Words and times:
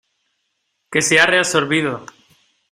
que 0.91 1.03
se 1.03 1.19
ha 1.19 1.27
reabsorbido. 1.27 2.03